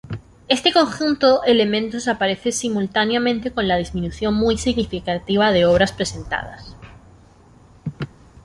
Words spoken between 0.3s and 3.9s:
Este conjunto elementos aparece simultáneamente con la